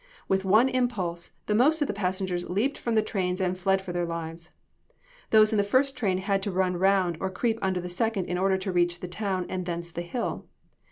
[0.27, 3.93] With one impulse, the most of the passengers leaped from the trains and fled for
[3.93, 4.49] their lives.
[5.29, 8.39] Those in the first train had to run round, or creep under the second in
[8.39, 10.47] order to reach the town, and thence the hill.